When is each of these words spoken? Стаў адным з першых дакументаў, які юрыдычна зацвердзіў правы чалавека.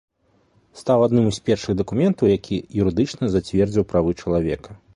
Стаў 0.79 0.99
адным 1.07 1.27
з 1.37 1.43
першых 1.49 1.77
дакументаў, 1.81 2.29
які 2.37 2.55
юрыдычна 2.85 3.25
зацвердзіў 3.35 3.83
правы 3.93 4.17
чалавека. 4.21 4.71